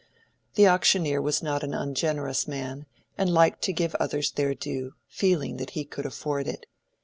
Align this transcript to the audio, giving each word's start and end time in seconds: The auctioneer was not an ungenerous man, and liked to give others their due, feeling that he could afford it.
The 0.55 0.65
auctioneer 0.67 1.21
was 1.21 1.43
not 1.43 1.61
an 1.61 1.75
ungenerous 1.75 2.47
man, 2.47 2.87
and 3.19 3.29
liked 3.31 3.61
to 3.65 3.71
give 3.71 3.93
others 3.99 4.31
their 4.31 4.55
due, 4.55 4.95
feeling 5.07 5.57
that 5.57 5.69
he 5.77 5.85
could 5.85 6.07
afford 6.07 6.47
it. 6.47 6.65